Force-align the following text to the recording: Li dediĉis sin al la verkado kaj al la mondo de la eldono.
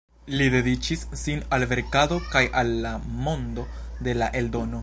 Li 0.39 0.45
dediĉis 0.53 1.03
sin 1.25 1.43
al 1.57 1.63
la 1.65 1.69
verkado 1.75 2.19
kaj 2.33 2.45
al 2.63 2.75
la 2.89 2.97
mondo 3.27 3.71
de 4.09 4.21
la 4.23 4.35
eldono. 4.43 4.79